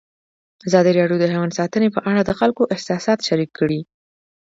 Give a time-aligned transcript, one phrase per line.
[0.67, 3.79] ازادي راډیو د حیوان ساتنه په اړه د خلکو احساسات شریک کړي.